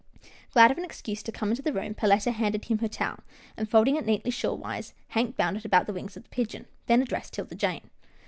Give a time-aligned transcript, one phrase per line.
[0.51, 3.19] Glad of an excuse to come into the room, Perletta handed him her towel,
[3.55, 4.95] and, folding it neatly shawl wise.
[5.09, 7.91] Hank bound it about the wings of the pigeon, then addressed 'Tilda Jane.